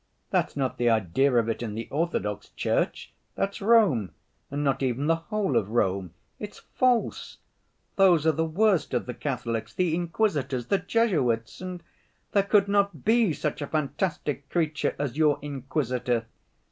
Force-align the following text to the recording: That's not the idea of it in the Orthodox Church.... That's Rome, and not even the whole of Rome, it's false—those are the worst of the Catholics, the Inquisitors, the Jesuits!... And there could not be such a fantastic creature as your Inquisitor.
That's 0.31 0.57
not 0.57 0.79
the 0.79 0.89
idea 0.89 1.31
of 1.35 1.47
it 1.47 1.61
in 1.61 1.75
the 1.75 1.87
Orthodox 1.91 2.49
Church.... 2.55 3.13
That's 3.35 3.61
Rome, 3.61 4.13
and 4.49 4.63
not 4.63 4.81
even 4.81 5.05
the 5.05 5.17
whole 5.17 5.55
of 5.55 5.69
Rome, 5.69 6.15
it's 6.39 6.57
false—those 6.57 8.25
are 8.25 8.31
the 8.31 8.43
worst 8.43 8.95
of 8.95 9.05
the 9.05 9.13
Catholics, 9.13 9.75
the 9.75 9.93
Inquisitors, 9.93 10.65
the 10.69 10.79
Jesuits!... 10.79 11.61
And 11.61 11.83
there 12.31 12.41
could 12.41 12.67
not 12.67 13.05
be 13.05 13.31
such 13.31 13.61
a 13.61 13.67
fantastic 13.67 14.49
creature 14.49 14.95
as 14.97 15.17
your 15.17 15.37
Inquisitor. 15.43 16.25